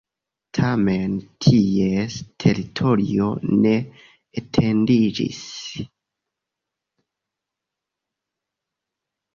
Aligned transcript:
Tamen 0.57 1.11
ties 1.47 2.15
teritorio 2.45 3.27
ne 3.67 3.75
etendiĝis. 4.43 5.45